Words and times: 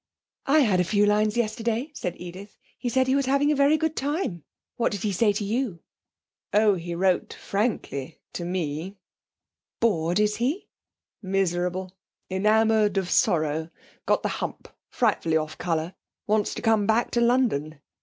'I 0.47 0.61
had 0.61 0.79
a 0.79 0.83
few 0.83 1.05
lines 1.05 1.37
yesterday,' 1.37 1.91
said 1.93 2.15
Edith. 2.17 2.57
'He 2.79 2.89
said 2.89 3.05
he 3.05 3.13
was 3.15 3.27
having 3.27 3.51
a 3.51 3.55
very 3.55 3.77
good 3.77 3.95
time. 3.95 4.43
What 4.75 4.91
did 4.91 5.03
he 5.03 5.11
say 5.11 5.31
to 5.33 5.43
you?' 5.45 5.83
'Oh, 6.53 6.73
he 6.73 6.95
wrote, 6.95 7.35
frankly 7.35 8.19
to 8.33 8.43
me.' 8.43 8.97
'Bored, 9.79 10.19
is 10.19 10.37
he?' 10.37 10.67
'Miserable; 11.21 11.95
enamoured 12.31 12.97
of 12.97 13.11
sorrow; 13.11 13.69
got 14.07 14.23
the 14.23 14.29
hump; 14.41 14.69
frightfully 14.89 15.37
off 15.37 15.59
colour; 15.59 15.93
wants 16.25 16.55
to 16.55 16.63
come 16.63 16.87
back 16.87 17.11
to 17.11 17.21
London. 17.21 17.79